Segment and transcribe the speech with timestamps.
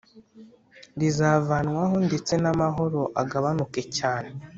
[0.99, 4.31] rizavanwaho ndetse n'amahoro agabanuke cyane